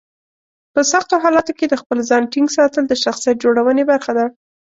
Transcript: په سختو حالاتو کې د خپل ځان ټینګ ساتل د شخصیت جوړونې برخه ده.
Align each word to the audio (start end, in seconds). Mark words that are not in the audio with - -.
په 0.73 0.81
سختو 0.91 1.15
حالاتو 1.23 1.51
کې 1.59 1.65
د 1.69 1.75
خپل 1.81 1.97
ځان 2.09 2.23
ټینګ 2.33 2.47
ساتل 2.57 2.83
د 2.87 2.93
شخصیت 3.03 3.37
جوړونې 3.43 3.83
برخه 3.91 4.11
ده. 4.17 4.25